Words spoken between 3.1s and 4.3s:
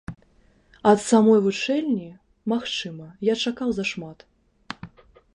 я чакаў зашмат.